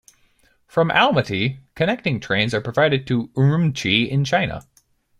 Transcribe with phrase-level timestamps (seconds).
[0.65, 4.65] From Almaty connecting trains are provided to Urumchi in China.